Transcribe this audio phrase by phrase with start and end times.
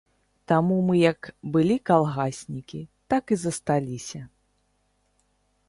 [0.51, 1.19] Таму мы як
[1.57, 2.81] былі калгаснікі,
[3.15, 4.21] так і засталіся.